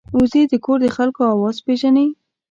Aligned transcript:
وزې 0.17 0.41
د 0.51 0.53
کور 0.65 0.77
د 0.81 0.87
خلکو 0.97 1.21
آواز 1.33 1.55
پېژني 1.65 2.07